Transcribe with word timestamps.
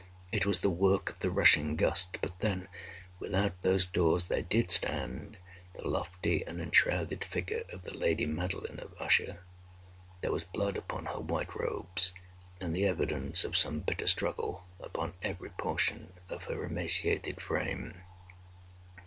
It 0.31 0.47
was 0.47 0.61
the 0.61 0.69
work 0.71 1.11
of 1.11 1.19
the 1.19 1.29
rushing 1.29 1.75
gust—but 1.75 2.39
then 2.39 2.67
without 3.19 3.61
those 3.61 3.85
doors 3.85 4.23
there 4.23 4.41
did 4.41 4.71
stand 4.71 5.37
the 5.75 5.87
lofty 5.87 6.43
and 6.47 6.59
enshrouded 6.59 7.23
figure 7.23 7.61
of 7.71 7.83
the 7.83 7.95
lady 7.95 8.25
Madeline 8.25 8.79
of 8.79 8.95
Usher. 8.99 9.43
There 10.21 10.31
was 10.31 10.43
blood 10.43 10.75
upon 10.75 11.05
her 11.05 11.19
white 11.19 11.53
robes, 11.53 12.13
and 12.59 12.75
the 12.75 12.87
evidence 12.87 13.43
of 13.45 13.55
some 13.55 13.81
bitter 13.81 14.07
struggle 14.07 14.65
upon 14.79 15.13
every 15.21 15.51
portion 15.51 16.13
of 16.29 16.45
her 16.45 16.63
emaciated 16.63 17.39
frame. 17.39 18.01